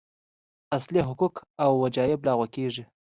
اصلي 0.77 1.01
حقوق 1.07 1.33
او 1.63 1.71
وجایب 1.83 2.19
لغوه 2.27 2.47
کېږي. 2.55 2.83